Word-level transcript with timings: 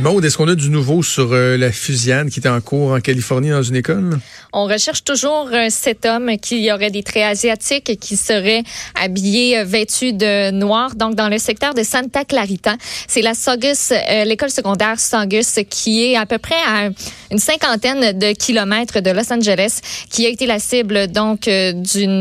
Maude, 0.00 0.24
est-ce 0.24 0.38
qu'on 0.38 0.48
a 0.48 0.54
du 0.54 0.70
nouveau 0.70 1.02
sur 1.02 1.32
euh, 1.32 1.58
la 1.58 1.70
fusillade 1.70 2.30
qui 2.30 2.38
était 2.38 2.48
en 2.48 2.62
cours 2.62 2.92
en 2.92 3.00
Californie 3.00 3.50
dans 3.50 3.62
une 3.62 3.76
école? 3.76 4.18
On 4.50 4.64
recherche 4.64 5.04
toujours 5.04 5.50
euh, 5.52 5.66
cet 5.68 6.06
homme 6.06 6.38
qui 6.38 6.72
aurait 6.72 6.90
des 6.90 7.02
traits 7.02 7.24
asiatiques, 7.24 8.00
qui 8.00 8.16
serait 8.16 8.62
habillé, 8.98 9.58
euh, 9.58 9.64
vêtu 9.64 10.14
de 10.14 10.52
noir, 10.52 10.94
donc 10.94 11.16
dans 11.16 11.28
le 11.28 11.36
secteur 11.36 11.74
de 11.74 11.82
Santa 11.82 12.24
Clarita. 12.24 12.76
C'est 13.08 13.20
la 13.20 13.34
Saugus, 13.34 13.92
l'école 14.24 14.48
secondaire 14.48 14.98
Saugus, 14.98 15.58
qui 15.68 16.02
est 16.02 16.16
à 16.16 16.24
peu 16.24 16.38
près 16.38 16.60
à 16.66 16.88
une 17.30 17.38
cinquantaine 17.38 18.18
de 18.18 18.32
kilomètres 18.32 19.00
de 19.00 19.10
Los 19.10 19.30
Angeles, 19.30 19.80
qui 20.08 20.24
a 20.24 20.30
été 20.30 20.46
la 20.46 20.58
cible 20.58 21.08
donc 21.08 21.42
d'une 21.42 22.20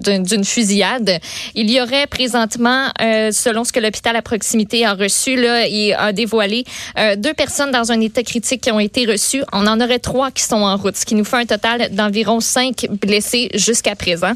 d'une 0.00 0.44
fusillade. 0.44 1.18
Il 1.54 1.70
y 1.70 1.80
aurait 1.80 2.06
présentement, 2.08 2.88
selon 2.98 3.64
ce 3.64 3.72
que 3.72 3.80
l'hôpital 3.80 4.16
à 4.16 4.22
proximité 4.22 4.84
a 4.84 4.94
reçu, 4.94 5.36
là, 5.36 5.66
et 5.66 5.94
a 5.94 6.12
dévoilé 6.12 6.64
euh, 6.98 7.16
deux 7.16 7.34
personnes 7.34 7.70
dans 7.70 7.92
un 7.92 8.00
état 8.00 8.22
critique 8.22 8.62
qui 8.62 8.70
ont 8.70 8.80
été 8.80 9.06
reçues. 9.06 9.42
On 9.52 9.66
en 9.66 9.80
aurait 9.80 9.98
trois 9.98 10.30
qui 10.30 10.42
sont 10.42 10.56
en 10.56 10.76
route, 10.76 10.96
ce 10.96 11.04
qui 11.04 11.14
nous 11.14 11.24
fait 11.24 11.36
un 11.36 11.46
total 11.46 11.88
d'environ 11.92 12.40
cinq 12.40 12.86
blessés 13.00 13.50
jusqu'à 13.54 13.94
présent. 13.94 14.32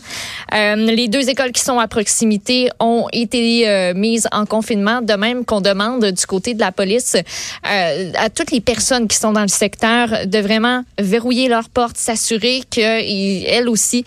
Euh, 0.55 0.75
les 0.77 1.09
deux 1.09 1.29
écoles 1.29 1.53
qui 1.53 1.63
sont 1.63 1.79
à 1.79 1.89
proximité 1.89 2.71
ont 2.81 3.07
été 3.13 3.69
euh, 3.69 3.95
mises 3.95 4.29
en 4.33 4.47
confinement, 4.47 5.03
de 5.03 5.15
même 5.15 5.45
qu'on 5.45 5.61
demande 5.61 6.05
du 6.05 6.27
côté 6.27 6.55
de 6.55 6.61
la 6.61 6.73
police 6.73 7.17
à 7.63 8.31
toutes 8.31 8.51
les 8.51 8.61
personnes 8.61 9.09
qui 9.09 9.17
sont 9.17 9.33
dans 9.33 9.43
le 9.43 9.49
secteur 9.49 10.27
de 10.27 10.39
vraiment 10.39 10.83
verrouiller 10.99 11.49
leurs 11.49 11.69
portes, 11.69 11.97
s'assurer 11.97 12.63
qu'elles 12.71 13.69
aussi 13.69 14.05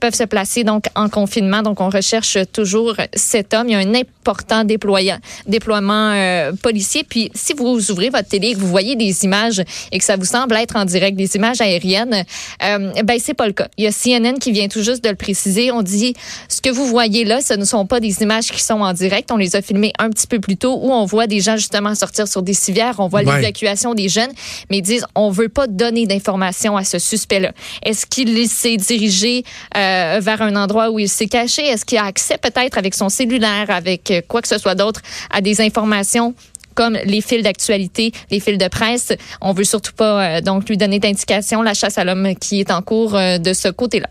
peuvent 0.00 0.14
se 0.14 0.24
placer 0.24 0.64
donc 0.64 0.84
en 0.94 1.08
confinement. 1.08 1.62
Donc 1.62 1.80
on 1.80 1.88
recherche 1.88 2.38
toujours 2.52 2.94
cet 3.14 3.54
homme. 3.54 3.68
Il 3.68 3.72
y 3.72 3.74
a 3.74 3.78
un 3.78 3.94
important 4.28 4.64
déploiement 4.64 6.52
policier. 6.62 7.04
Puis 7.04 7.30
si 7.34 7.54
vous 7.54 7.90
ouvrez 7.90 8.10
votre 8.10 8.28
télé 8.28 8.48
et 8.48 8.54
que 8.54 8.58
vous 8.58 8.68
voyez 8.68 8.94
des 8.94 9.24
images 9.24 9.62
et 9.90 9.98
que 9.98 10.04
ça 10.04 10.16
vous 10.16 10.24
semble 10.24 10.54
être 10.56 10.76
en 10.76 10.84
direct, 10.84 11.16
des 11.16 11.36
images 11.36 11.60
aériennes, 11.60 12.24
euh, 12.62 12.92
ben 13.02 13.18
c'est 13.18 13.34
pas 13.34 13.46
le 13.46 13.52
cas. 13.52 13.68
Il 13.78 13.84
y 13.84 13.86
a 13.86 13.92
CNN 13.92 14.38
qui 14.38 14.52
vient 14.52 14.68
tout 14.68 14.82
juste 14.82 15.02
de 15.02 15.08
le 15.08 15.14
préciser. 15.14 15.72
On 15.72 15.82
dit 15.82 16.14
ce 16.48 16.60
que 16.60 16.70
vous 16.70 16.86
voyez 16.86 17.24
là, 17.24 17.40
ce 17.40 17.54
ne 17.54 17.64
sont 17.64 17.86
pas 17.86 18.00
des 18.00 18.22
images 18.22 18.50
qui 18.50 18.62
sont 18.62 18.80
en 18.80 18.92
direct. 18.92 19.30
On 19.32 19.36
les 19.36 19.56
a 19.56 19.62
filmées 19.62 19.92
un 19.98 20.10
petit 20.10 20.26
peu 20.26 20.40
plus 20.40 20.56
tôt 20.56 20.78
où 20.82 20.92
on 20.92 21.04
voit 21.06 21.26
des 21.26 21.40
gens 21.40 21.56
justement 21.56 21.94
sortir 21.94 22.28
sur 22.28 22.42
des 22.42 22.54
civières, 22.54 22.96
on 22.98 23.08
voit 23.08 23.22
l'évacuation 23.22 23.94
des 23.94 24.08
jeunes, 24.08 24.32
mais 24.70 24.78
ils 24.78 24.82
disent 24.82 25.06
on 25.14 25.30
veut 25.30 25.48
pas 25.48 25.66
donner 25.66 26.06
d'informations 26.06 26.76
à 26.76 26.84
ce 26.84 26.98
suspect-là. 26.98 27.52
Est-ce 27.82 28.06
qu'il 28.06 28.48
s'est 28.48 28.76
dirigé 28.76 29.44
euh, 29.76 30.20
vers 30.20 30.42
un 30.42 30.56
endroit 30.56 30.90
où 30.90 30.98
il 30.98 31.08
s'est 31.08 31.26
caché? 31.26 31.64
Est-ce 31.66 31.84
qu'il 31.84 31.98
a 31.98 32.04
accès 32.04 32.38
peut-être 32.38 32.78
avec 32.78 32.94
son 32.94 33.08
cellulaire, 33.08 33.66
avec 33.70 34.12
quoi 34.26 34.42
que 34.42 34.48
ce 34.48 34.58
soit 34.58 34.74
d'autre 34.74 35.00
à 35.30 35.40
des 35.40 35.60
informations 35.60 36.34
comme 36.74 36.96
les 37.04 37.20
fils 37.20 37.42
d'actualité, 37.42 38.12
les 38.30 38.38
fils 38.38 38.56
de 38.56 38.68
presse. 38.68 39.12
On 39.40 39.52
veut 39.52 39.64
surtout 39.64 39.94
pas 39.94 40.36
euh, 40.36 40.40
donc 40.40 40.68
lui 40.68 40.76
donner 40.76 41.00
d'indications. 41.00 41.60
La 41.60 41.74
chasse 41.74 41.98
à 41.98 42.04
l'homme 42.04 42.36
qui 42.36 42.60
est 42.60 42.70
en 42.70 42.82
cours 42.82 43.16
euh, 43.16 43.38
de 43.38 43.52
ce 43.52 43.66
côté-là. 43.66 44.08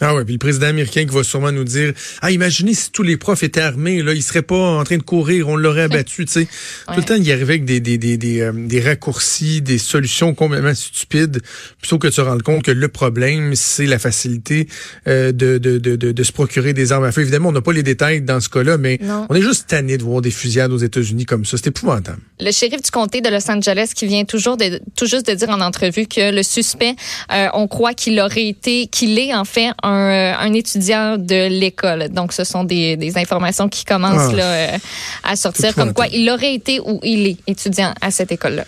Ah 0.00 0.14
ouais, 0.14 0.24
puis 0.24 0.34
le 0.34 0.38
président 0.38 0.66
américain 0.66 1.04
qui 1.04 1.14
va 1.14 1.22
sûrement 1.22 1.52
nous 1.52 1.64
dire 1.64 1.92
Ah, 2.22 2.30
imaginez 2.30 2.74
si 2.74 2.90
tous 2.90 3.02
les 3.02 3.16
profs 3.16 3.42
étaient 3.42 3.60
armés, 3.60 4.02
là, 4.02 4.14
ils 4.14 4.22
seraient 4.22 4.42
pas 4.42 4.56
en 4.56 4.84
train 4.84 4.96
de 4.96 5.02
courir, 5.02 5.48
on 5.48 5.56
l'aurait 5.56 5.82
abattu, 5.82 6.24
tu 6.24 6.32
sais. 6.32 6.48
Tout 6.88 6.98
le 6.98 7.04
temps, 7.04 7.14
il 7.14 7.30
arrivait 7.30 7.54
avec 7.54 7.64
des, 7.64 7.80
des, 7.80 7.98
des, 7.98 8.16
des, 8.16 8.40
euh, 8.40 8.52
des, 8.52 8.80
raccourcis, 8.80 9.62
des 9.62 9.78
solutions 9.78 10.34
complètement 10.34 10.74
stupides, 10.74 11.40
plutôt 11.78 11.98
que 11.98 12.08
de 12.08 12.12
se 12.12 12.20
rendre 12.20 12.42
compte 12.42 12.62
que 12.64 12.70
le 12.70 12.88
problème, 12.88 13.54
c'est 13.54 13.86
la 13.86 13.98
facilité 13.98 14.66
euh, 15.06 15.32
de, 15.32 15.58
de, 15.58 15.78
de, 15.78 15.96
de, 15.96 16.22
se 16.22 16.32
procurer 16.32 16.72
des 16.72 16.92
armes 16.92 17.04
à 17.04 17.12
feu. 17.12 17.20
Évidemment, 17.20 17.50
on 17.50 17.52
n'a 17.52 17.60
pas 17.60 17.72
les 17.72 17.82
détails 17.82 18.22
dans 18.22 18.40
ce 18.40 18.48
cas-là, 18.48 18.78
mais 18.78 18.98
on 19.28 19.34
est 19.34 19.42
juste 19.42 19.68
tanné 19.68 19.98
de 19.98 20.02
voir 20.02 20.22
des 20.22 20.30
fusillades 20.30 20.72
aux 20.72 20.78
États-Unis 20.78 21.26
comme 21.26 21.44
ça. 21.44 21.56
C'est 21.56 21.68
épouvantable. 21.68 22.18
Le 22.40 22.50
shérif 22.50 22.82
du 22.82 22.90
comté 22.90 23.20
de 23.20 23.28
Los 23.28 23.50
Angeles 23.50 23.92
qui 23.94 24.06
vient 24.06 24.24
toujours 24.24 24.56
de, 24.56 24.80
tout 24.96 25.06
juste 25.06 25.26
de 25.28 25.34
dire 25.34 25.50
en 25.50 25.60
entrevue 25.60 26.06
que 26.06 26.34
le 26.34 26.42
suspect, 26.42 26.96
euh, 27.32 27.48
on 27.54 27.68
croit 27.68 27.94
qu'il 27.94 28.18
aurait 28.20 28.48
été, 28.48 28.86
qu'il 28.86 29.18
est 29.18 29.34
en 29.34 29.44
fait 29.44 29.70
un 29.82 29.91
euh, 29.92 30.34
un, 30.38 30.52
étudiant 30.52 31.16
de 31.16 31.48
l'école. 31.48 32.08
Donc, 32.08 32.32
ce 32.32 32.44
sont 32.44 32.64
des, 32.64 33.12
informations 33.16 33.68
qui 33.68 33.84
commencent 33.84 34.32
ah. 34.32 34.36
là, 34.36 34.44
euh, 34.44 34.78
à 35.24 35.36
sortir, 35.36 35.74
comme 35.74 35.92
quoi 35.92 36.06
il 36.08 36.28
aurait 36.30 36.54
été 36.54 36.80
ou 36.80 37.00
il 37.02 37.26
est 37.28 37.36
étudiant 37.46 37.94
à 38.00 38.10
cette 38.10 38.32
école-là. 38.32 38.64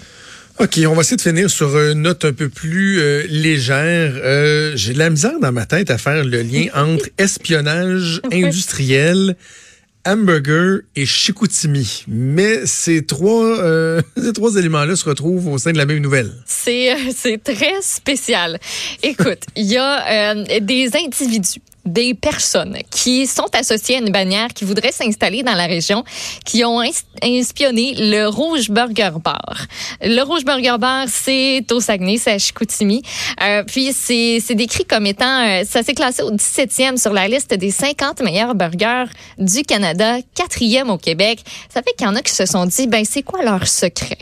OK, 0.60 0.78
on 0.86 0.94
va 0.94 1.00
essayer 1.00 1.16
de 1.16 1.22
finir 1.22 1.50
sur 1.50 1.76
une 1.76 2.02
note 2.02 2.24
un 2.24 2.32
peu 2.32 2.48
plus 2.48 3.00
euh, 3.00 3.24
légère. 3.28 4.12
J'ai 4.76 4.92
de 4.92 4.98
la 4.98 5.10
misère 5.10 5.40
dans 5.40 5.50
ma 5.50 5.66
tête 5.66 5.90
à 5.90 5.98
faire 5.98 6.24
le 6.24 6.42
lien 6.42 6.66
entre 6.74 7.06
espionnage 7.18 8.20
industriel 8.32 9.36
hamburger 10.06 10.80
et 10.96 11.06
Chicoutimi. 11.06 12.04
Mais 12.08 12.66
ces 12.66 13.04
trois, 13.04 13.44
euh, 13.44 14.02
ces 14.16 14.32
trois 14.32 14.56
éléments-là 14.56 14.96
se 14.96 15.08
retrouvent 15.08 15.48
au 15.48 15.58
sein 15.58 15.72
de 15.72 15.78
la 15.78 15.86
même 15.86 15.98
nouvelle. 15.98 16.32
C'est, 16.46 16.92
euh, 16.92 17.12
c'est 17.14 17.42
très 17.42 17.80
spécial. 17.82 18.58
Écoute, 19.02 19.44
il 19.56 19.66
y 19.66 19.76
a 19.76 20.34
euh, 20.34 20.60
des 20.60 20.90
individus 20.96 21.60
des 21.84 22.14
personnes 22.14 22.78
qui 22.90 23.26
sont 23.26 23.48
associées 23.52 23.96
à 23.96 23.98
une 23.98 24.10
bannière 24.10 24.48
qui 24.48 24.64
voudraient 24.64 24.92
s'installer 24.92 25.42
dans 25.42 25.54
la 25.54 25.66
région, 25.66 26.04
qui 26.44 26.64
ont 26.64 26.80
inspionné 27.22 27.94
le 27.96 28.26
Rouge 28.26 28.70
Burger 28.70 29.12
Bar. 29.22 29.66
Le 30.00 30.22
Rouge 30.22 30.44
Burger 30.44 30.76
Bar, 30.78 31.06
c'est 31.08 31.64
au 31.72 31.80
Saguenay, 31.80 32.18
c'est 32.18 32.32
à 32.32 32.38
Chicoutimi. 32.38 33.02
Euh, 33.42 33.62
puis 33.64 33.92
c'est 33.92 34.54
décrit 34.54 34.84
comme 34.84 35.06
étant, 35.06 35.46
euh, 35.46 35.64
ça 35.68 35.82
s'est 35.82 35.94
classé 35.94 36.22
au 36.22 36.30
17e 36.30 36.96
sur 36.96 37.12
la 37.12 37.28
liste 37.28 37.54
des 37.54 37.70
50 37.70 38.22
meilleurs 38.22 38.54
burgers 38.54 39.10
du 39.38 39.62
Canada, 39.62 40.16
quatrième 40.34 40.90
au 40.90 40.98
Québec. 40.98 41.40
Ça 41.72 41.82
fait 41.82 41.92
qu'il 41.96 42.06
y 42.06 42.10
en 42.10 42.16
a 42.16 42.22
qui 42.22 42.34
se 42.34 42.46
sont 42.46 42.66
dit, 42.66 42.86
ben 42.86 43.04
c'est 43.04 43.22
quoi 43.22 43.42
leur 43.42 43.66
secret? 43.66 44.18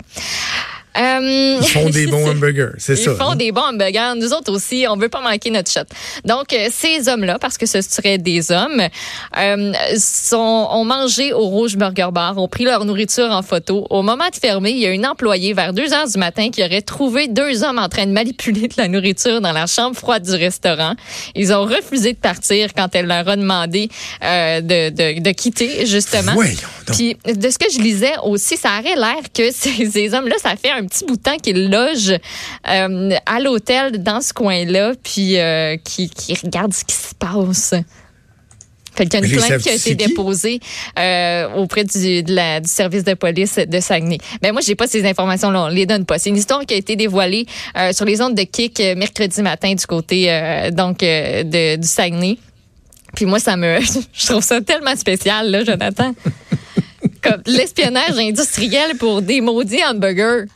Euh, 0.96 1.58
ils 1.60 1.68
font 1.68 1.88
des 1.90 2.06
bons 2.06 2.28
hamburgers, 2.28 2.72
c'est 2.78 2.96
ça. 2.96 3.12
Ils 3.12 3.16
font 3.16 3.30
hein? 3.30 3.36
des 3.36 3.52
bons 3.52 3.62
hamburgers. 3.62 4.14
Nous 4.16 4.32
autres 4.32 4.52
aussi, 4.52 4.86
on 4.88 4.96
veut 4.96 5.08
pas 5.08 5.20
manquer 5.20 5.50
notre 5.50 5.70
shot. 5.70 5.80
Donc, 6.24 6.52
euh, 6.52 6.68
ces 6.70 7.08
hommes-là, 7.08 7.38
parce 7.38 7.56
que 7.56 7.66
ce 7.66 7.80
seraient 7.80 8.18
des 8.18 8.52
hommes, 8.52 8.82
euh, 9.38 9.72
sont, 9.96 10.68
ont 10.70 10.84
mangé 10.84 11.32
au 11.32 11.46
Rouge 11.46 11.76
Burger 11.76 12.08
Bar, 12.12 12.36
ont 12.36 12.48
pris 12.48 12.64
leur 12.64 12.84
nourriture 12.84 13.30
en 13.30 13.42
photo. 13.42 13.86
Au 13.90 14.02
moment 14.02 14.28
de 14.28 14.36
fermer, 14.36 14.72
il 14.72 14.78
y 14.78 14.86
a 14.86 14.90
une 14.90 15.06
employée 15.06 15.54
vers 15.54 15.72
2 15.72 15.92
heures 15.94 16.08
du 16.08 16.18
matin 16.18 16.50
qui 16.50 16.62
aurait 16.62 16.82
trouvé 16.82 17.28
deux 17.28 17.64
hommes 17.64 17.78
en 17.78 17.88
train 17.88 18.06
de 18.06 18.12
manipuler 18.12 18.68
de 18.68 18.74
la 18.76 18.88
nourriture 18.88 19.40
dans 19.40 19.52
la 19.52 19.66
chambre 19.66 19.96
froide 19.96 20.24
du 20.24 20.34
restaurant. 20.34 20.94
Ils 21.34 21.52
ont 21.52 21.64
refusé 21.64 22.12
de 22.12 22.18
partir 22.18 22.74
quand 22.74 22.88
elle 22.94 23.06
leur 23.06 23.28
a 23.28 23.36
demandé 23.36 23.88
de, 24.20 24.90
de, 24.90 25.20
de, 25.20 25.30
quitter, 25.30 25.86
justement. 25.86 26.34
Puis, 26.86 27.16
de 27.24 27.50
ce 27.50 27.58
que 27.58 27.70
je 27.72 27.78
lisais 27.80 28.12
aussi, 28.24 28.56
ça 28.56 28.78
aurait 28.78 28.96
l'air 28.96 29.22
que 29.34 29.50
ces, 29.52 29.90
ces 29.90 30.14
hommes-là, 30.14 30.36
ça 30.42 30.54
fait 30.56 30.70
un 30.70 30.81
un 30.82 30.86
petit 30.86 31.04
bout 31.04 31.16
de 31.16 31.22
temps 31.22 31.36
qu'il 31.36 31.70
loge 31.70 32.12
euh, 32.68 33.10
à 33.26 33.40
l'hôtel 33.40 34.02
dans 34.02 34.20
ce 34.20 34.32
coin-là, 34.32 34.92
puis 35.02 35.38
euh, 35.38 35.76
qui, 35.82 36.10
qui 36.10 36.34
regarde 36.34 36.72
ce 36.72 36.84
qui 36.84 36.94
se 36.94 37.14
passe. 37.14 37.74
Fait 38.94 39.06
qu'il 39.06 39.20
y 39.20 39.22
a 39.22 39.26
une 39.26 39.32
plainte 39.32 39.62
qui 39.62 39.70
a 39.70 39.74
été 39.74 39.94
déposée 39.94 40.60
euh, 40.98 41.48
auprès 41.54 41.84
du, 41.84 42.22
de 42.22 42.34
la, 42.34 42.60
du 42.60 42.68
service 42.68 43.04
de 43.04 43.14
police 43.14 43.56
de 43.56 43.80
Saguenay. 43.80 44.18
Mais 44.42 44.52
moi, 44.52 44.60
j'ai 44.60 44.74
pas 44.74 44.86
ces 44.86 45.06
informations-là, 45.06 45.64
on 45.64 45.68
les 45.68 45.86
donne 45.86 46.04
pas. 46.04 46.18
C'est 46.18 46.28
une 46.28 46.36
histoire 46.36 46.64
qui 46.66 46.74
a 46.74 46.76
été 46.76 46.94
dévoilée 46.94 47.46
euh, 47.76 47.92
sur 47.92 48.04
les 48.04 48.20
ondes 48.20 48.34
de 48.34 48.42
Kik 48.42 48.80
euh, 48.80 48.94
mercredi 48.94 49.40
matin 49.42 49.74
du 49.74 49.86
côté 49.86 50.30
euh, 50.30 50.70
donc 50.70 50.98
de, 50.98 51.76
du 51.76 51.88
Saguenay. 51.88 52.36
Puis 53.14 53.24
moi, 53.24 53.38
ça 53.38 53.56
me, 53.56 53.78
je 54.12 54.26
trouve 54.26 54.42
ça 54.42 54.60
tellement 54.60 54.96
spécial 54.96 55.50
là, 55.50 55.64
Jonathan. 55.64 56.14
Comme 57.22 57.42
l'espionnage 57.46 58.18
industriel 58.18 58.96
pour 58.98 59.22
des 59.22 59.40
maudits 59.40 59.82
hamburgers. 59.84 60.46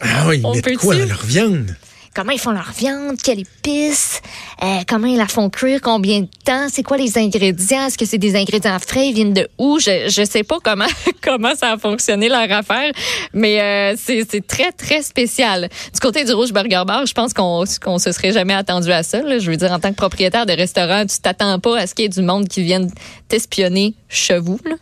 Ah 0.00 0.26
oui, 0.28 0.42
ils 0.42 0.62
mettent 0.62 0.76
quoi 0.78 0.96
dans 0.96 1.06
leur 1.06 1.24
viande? 1.24 1.76
Comment 2.16 2.32
ils 2.32 2.40
font 2.40 2.52
leur 2.52 2.72
viande? 2.72 3.18
Quelle 3.22 3.40
épice? 3.40 4.22
Euh, 4.62 4.78
comment 4.88 5.06
ils 5.06 5.18
la 5.18 5.26
font 5.26 5.50
cuire? 5.50 5.82
Combien 5.82 6.22
de 6.22 6.28
temps? 6.46 6.68
C'est 6.72 6.82
quoi 6.82 6.96
les 6.96 7.18
ingrédients? 7.18 7.88
Est-ce 7.88 7.98
que 7.98 8.06
c'est 8.06 8.16
des 8.16 8.36
ingrédients 8.36 8.78
frais? 8.78 9.08
Ils 9.08 9.14
viennent 9.14 9.34
de 9.34 9.46
où? 9.58 9.78
Je, 9.78 10.08
je 10.08 10.24
sais 10.24 10.42
pas 10.42 10.56
comment, 10.64 10.86
comment 11.22 11.54
ça 11.54 11.72
a 11.72 11.76
fonctionné 11.76 12.30
leur 12.30 12.50
affaire, 12.50 12.90
mais 13.34 13.60
euh, 13.60 13.96
c'est 13.98 14.46
très, 14.46 14.72
très 14.72 15.02
spécial. 15.02 15.68
Du 15.92 16.00
côté 16.00 16.24
du 16.24 16.32
Rouge 16.32 16.54
Burger 16.54 16.84
Bar, 16.86 17.04
je 17.04 17.12
pense 17.12 17.34
qu'on 17.34 17.64
qu'on 17.82 17.98
se 17.98 18.12
serait 18.12 18.32
jamais 18.32 18.54
attendu 18.54 18.90
à 18.90 19.02
ça. 19.02 19.20
Là. 19.20 19.38
Je 19.38 19.50
veux 19.50 19.58
dire, 19.58 19.70
en 19.70 19.78
tant 19.78 19.90
que 19.90 19.96
propriétaire 19.96 20.46
de 20.46 20.52
restaurant, 20.54 21.04
tu 21.04 21.18
t'attends 21.18 21.58
pas 21.58 21.80
à 21.80 21.86
ce 21.86 21.94
qu'il 21.94 22.04
y 22.04 22.06
ait 22.06 22.08
du 22.08 22.22
monde 22.22 22.48
qui 22.48 22.62
vienne 22.62 22.90
t'espionner 23.28 23.94
chez 24.08 24.38
vous. 24.38 24.58
Là. 24.64 24.76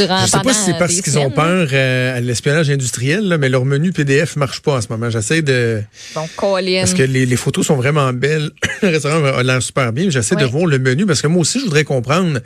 Durant, 0.00 0.20
je 0.24 0.30
sais 0.30 0.38
pas 0.40 0.54
si 0.54 0.64
c'est 0.64 0.78
parce 0.78 1.00
qu'ils 1.00 1.18
ont 1.18 1.30
peur 1.30 1.68
euh, 1.72 2.16
à 2.16 2.20
l'espionnage 2.20 2.70
industriel, 2.70 3.28
là, 3.28 3.38
mais 3.38 3.48
leur 3.48 3.64
menu 3.64 3.92
PDF 3.92 4.36
marche 4.36 4.60
pas 4.60 4.76
en 4.76 4.80
ce 4.80 4.88
moment. 4.88 5.10
J'essaie 5.10 5.42
de. 5.42 5.82
Bon, 6.14 6.26
Parce 6.38 6.94
que 6.94 7.02
les, 7.02 7.26
les, 7.26 7.36
photos 7.36 7.66
sont 7.66 7.76
vraiment 7.76 8.12
belles. 8.12 8.50
le 8.82 8.88
restaurant 8.88 9.24
a 9.24 9.42
l'air 9.42 9.62
super 9.62 9.92
bien. 9.92 10.10
J'essaie 10.10 10.36
de 10.36 10.44
voir 10.44 10.66
le 10.66 10.78
menu 10.78 11.06
parce 11.06 11.22
que 11.22 11.26
moi 11.26 11.42
aussi, 11.42 11.58
je 11.60 11.64
voudrais 11.64 11.84
comprendre 11.84 12.40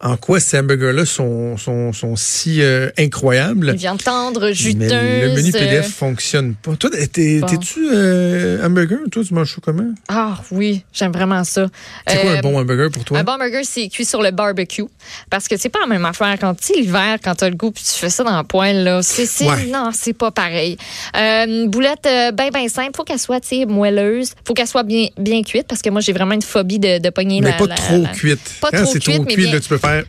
en 0.00 0.16
quoi 0.16 0.40
ces 0.40 0.58
hamburgers-là 0.58 1.04
sont, 1.04 1.56
sont, 1.56 1.92
sont 1.92 2.16
si 2.16 2.62
euh, 2.62 2.88
incroyables. 2.98 3.70
Une 3.70 3.76
viande 3.76 4.02
tendre, 4.02 4.52
juteuse. 4.52 4.92
Mais 4.92 5.28
le 5.28 5.34
menu 5.34 5.52
PDF 5.52 5.92
fonctionne 5.92 6.54
pas. 6.54 6.76
Toi, 6.76 6.90
t'es-tu 6.90 7.88
euh, 7.92 8.64
hamburger? 8.64 8.98
Toi, 9.10 9.24
tu 9.24 9.34
manges 9.34 9.56
comment? 9.62 9.92
Ah 10.08 10.40
oui, 10.50 10.84
j'aime 10.92 11.12
vraiment 11.12 11.44
ça. 11.44 11.68
C'est 12.06 12.20
quoi 12.20 12.32
un 12.32 12.40
bon 12.40 12.58
hamburger 12.58 12.90
pour 12.90 13.04
toi? 13.04 13.18
Un 13.18 13.24
bon 13.24 13.32
hamburger, 13.32 13.62
c'est 13.64 13.88
cuit 13.88 14.04
sur 14.04 14.22
le 14.22 14.30
barbecue. 14.30 14.84
Parce 15.30 15.48
que 15.48 15.56
c'est 15.56 15.68
pas 15.68 15.80
la 15.80 15.86
même 15.86 16.04
affaire 16.04 16.36
quand 16.40 16.54
Tu 16.54 16.74
sais, 16.74 16.82
l'hiver, 16.98 17.18
quand 17.22 17.34
tu 17.34 17.44
as 17.44 17.50
le 17.50 17.56
goût, 17.56 17.70
puis 17.70 17.82
tu 17.84 17.92
fais 17.98 18.10
ça 18.10 18.24
dans 18.24 18.36
le 18.38 18.44
poêle, 18.44 18.84
là, 18.84 19.02
c'est, 19.02 19.26
c'est, 19.26 19.44
Ouais. 19.48 19.66
non, 19.66 19.90
c'est 19.92 20.12
pas 20.12 20.30
pareil. 20.30 20.76
Euh, 21.16 21.44
une 21.46 21.68
boulette 21.68 22.06
euh, 22.06 22.30
ben, 22.32 22.50
ben 22.52 22.68
simple. 22.68 22.92
Faut 22.96 23.04
qu'elle 23.04 23.18
soit, 23.18 23.40
moelleuse. 23.66 24.32
Faut 24.46 24.54
qu'elle 24.54 24.66
soit 24.66 24.82
bien, 24.82 25.06
bien 25.18 25.42
cuite, 25.42 25.66
parce 25.68 25.82
que 25.82 25.90
moi, 25.90 26.00
j'ai 26.00 26.12
vraiment 26.12 26.34
une 26.34 26.42
phobie 26.42 26.78
de, 26.78 26.98
de 26.98 27.10
pogner 27.10 27.40
Mais 27.40 27.50
la- 27.50 27.56
pas 27.56 27.66
la- 27.66 27.74
trop 27.74 28.02
la- 28.02 28.08
cuite. 28.10 28.40
Pas 28.60 28.70
Quand 28.70 28.82
trop 28.82 28.92
c'est 28.92 28.98
cuite, 29.00 29.14
trop 29.16 29.24
mais 29.24 29.34
cuit, 29.34 29.44
bien- 29.44 29.52
là, 29.54 29.60
tu 29.60 29.68
peux 29.68 29.78
faire 29.78 30.04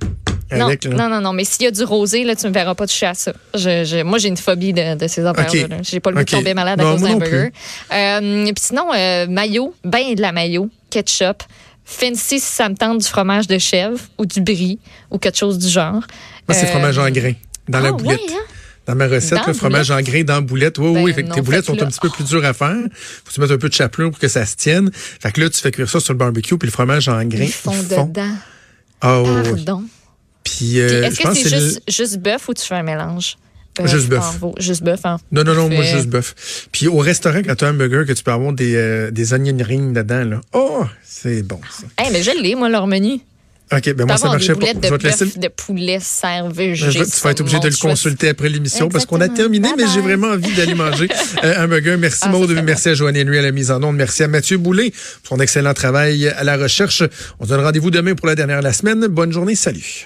Non, 0.52 0.66
avec. 0.68 0.86
non, 0.86 1.10
non, 1.10 1.22
non, 1.22 1.34
mais 1.34 1.44
s'il 1.44 1.64
y 1.64 1.68
a 1.68 1.72
du 1.72 1.84
rosé, 1.84 2.24
là, 2.24 2.36
tu 2.36 2.48
me 2.48 2.52
verras 2.54 2.76
pas 2.76 2.86
toucher 2.88 3.08
à 3.08 3.14
ça. 3.14 3.34
Je, 3.54 3.84
je- 3.84 4.04
moi, 4.04 4.18
j'ai 4.20 4.28
une 4.30 4.38
phobie 4.38 4.74
de, 4.74 4.96
de 4.96 5.08
ces 5.08 5.26
affaires-là. 5.26 5.64
Ok. 5.64 5.70
là. 5.70 5.78
J'ai 5.82 6.00
pas 6.00 6.12
le 6.12 6.18
goût 6.18 6.24
de 6.24 6.30
tomber 6.30 6.54
malade 6.54 6.80
à 6.80 6.84
cause 6.84 7.02
d'un 7.02 7.16
burger. 7.18 7.50
Euh, 7.94 8.46
Puis 8.46 8.54
sinon, 8.58 8.88
euh, 8.96 9.26
mayo, 9.28 9.74
ben 9.84 10.14
de 10.16 10.22
la 10.22 10.32
mayo, 10.32 10.70
ketchup, 10.90 11.44
fancy 11.86 12.40
si 12.40 12.46
ça 12.52 12.68
me 12.70 12.76
tente 12.76 13.00
du 13.02 13.08
fromage 13.08 13.48
de 13.48 13.58
chèvre 13.58 14.00
ou 14.18 14.26
du 14.26 14.42
brie 14.42 14.80
ou 15.12 15.18
quelque 15.20 15.38
chose 15.38 15.58
du 15.60 15.68
genre. 15.70 15.94
Moi, 15.94 16.04
c'est 16.50 16.66
Euh, 16.66 16.72
fromage 16.72 16.98
en 16.98 17.10
grain 17.12 17.34
dans 17.70 17.80
la 17.80 17.90
ah, 17.90 17.92
boulette. 17.94 18.20
hein? 18.32 18.36
Dans 18.88 18.94
ma 18.96 19.08
recette, 19.08 19.40
Dans 19.40 19.48
le 19.48 19.54
fromage 19.54 19.90
en 19.90 20.00
grain 20.02 20.24
dans 20.24 20.36
la 20.36 20.42
boulette. 20.42 20.78
Oui, 20.78 20.94
Ben 20.94 21.02
oui, 21.04 21.14
fait 21.14 21.24
que 21.24 21.30
non, 21.30 21.36
tes 21.36 21.42
boulettes 21.42 21.66
sont 21.66 21.82
un 21.82 21.88
petit 21.88 22.00
peu 22.00 22.10
plus 22.10 22.24
dures 22.26 22.46
à 22.46 22.54
faire. 22.54 22.76
Faut 22.94 23.30
que 23.30 23.34
tu 23.34 23.42
mettes 23.42 23.50
un 23.52 23.58
peu 23.58 23.70
de 23.70 23.74
chapelure 23.74 24.12
pour 24.12 24.20
que 24.20 24.28
ça 24.28 24.46
se 24.46 24.56
tienne. 24.56 24.92
Fait 24.94 25.32
que 25.32 25.42
là, 25.42 25.50
tu 25.50 25.60
fais 25.60 25.72
cuire 25.72 25.90
ça 25.90 26.00
sur 26.00 26.14
le 26.14 26.20
barbecue, 26.20 26.56
puis 26.58 26.68
le 26.68 26.72
fromage 26.72 27.08
en 27.08 27.24
grain. 27.26 27.46
Ils 27.46 27.52
font 27.52 27.72
il 27.72 27.84
fond. 27.96 28.06
dedans. 28.06 28.30
Oui. 29.04 29.44
Pardon. 29.66 29.84
Puis, 30.44 30.80
euh, 30.80 31.04
Est-ce 31.04 31.20
que 31.20 31.34
c'est 31.34 31.50
juste, 31.50 31.82
juste 31.90 32.18
bœuf 32.20 32.48
ou 32.48 32.54
tu 32.54 32.64
fais 32.64 32.76
un 32.76 32.84
mélange? 32.84 33.38
Juste 33.84 34.08
bœuf. 34.08 34.24
Juste 34.58 34.84
bœuf, 34.84 35.02
hein? 35.04 35.18
Non, 35.32 35.44
non, 35.44 35.54
non, 35.54 35.70
moi, 35.70 35.84
juste 35.84 36.08
bœuf. 36.08 36.68
Puis 36.72 36.88
au 36.88 36.98
restaurant, 36.98 37.42
quand 37.46 37.56
tu 37.56 37.66
as 37.66 37.68
un 37.68 37.74
burger, 37.74 38.04
que 38.08 38.14
tu 38.14 38.24
peux 38.24 38.32
avoir 38.32 38.54
des, 38.54 38.76
euh, 38.76 39.12
des 39.12 39.34
onion 39.34 39.58
rings 39.62 39.92
dedans, 39.94 40.24
là. 40.24 40.42
Oh, 40.54 40.86
c'est 41.04 41.44
bon, 41.44 41.60
ça. 41.70 41.86
Hey, 42.04 42.12
mais 42.14 42.24
je 42.24 42.32
l'ai, 42.42 42.56
moi, 42.56 42.70
leur 42.70 42.88
menu. 42.88 43.20
OK, 43.74 43.94
ben 43.96 44.06
moi, 44.06 44.16
ça 44.18 44.28
marchait 44.28 44.54
pas. 44.54 44.68
Je 44.68 44.90
vais 44.90 44.98
te 45.00 45.04
laisser. 45.08 45.26
de 45.40 45.48
poulet 45.48 45.98
servé. 46.00 46.76
Je 46.76 46.86
vais- 46.86 47.04
tu 47.04 47.20
vas 47.22 47.32
être 47.32 47.42
obligé 47.42 47.60
de 47.60 47.68
le 47.68 47.76
consulter 47.76 48.30
après 48.30 48.48
l'émission 48.48 48.90
parce 48.90 49.08
qu'on 49.08 49.20
a 49.22 49.28
terminé, 49.28 49.70
mais 49.76 49.86
j'ai 49.92 50.02
vraiment 50.02 50.28
envie 50.28 50.54
d'aller 50.54 50.76
manger 50.76 51.08
euh, 51.44 51.64
un 51.64 51.68
burger. 51.68 51.98
Merci 51.98 52.20
Ah, 52.26 52.32
merci 52.64 52.90
à 52.90 52.94
Joanne 52.94 53.18
Henry 53.18 53.40
à 53.40 53.42
la 53.42 53.52
mise 53.52 53.72
en 53.72 53.82
onde, 53.82 53.96
merci 53.96 54.22
à 54.22 54.28
Mathieu 54.28 54.60
Boulay 54.60 54.92
pour 55.24 55.36
son 55.36 55.40
excellent 55.42 55.74
travail 55.74 56.28
à 56.28 56.44
la 56.44 56.58
recherche. 56.58 57.02
On 57.40 57.46
se 57.46 57.50
donne 57.50 57.62
rendez-vous 57.62 57.90
demain 57.90 58.14
pour 58.14 58.28
la 58.28 58.36
dernière 58.36 58.60
de 58.60 58.66
la 58.66 58.74
semaine. 58.74 59.08
Bonne 59.08 59.32
journée, 59.32 59.56
salut. 59.56 60.06